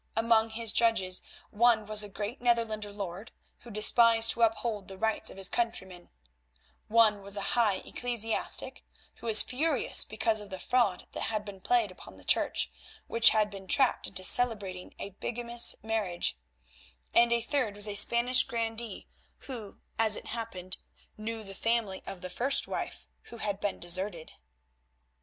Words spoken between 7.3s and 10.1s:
a high ecclesiastic, who was furious